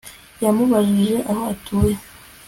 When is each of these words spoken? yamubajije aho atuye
yamubajije 0.43 1.15
aho 1.29 1.41
atuye 1.53 1.95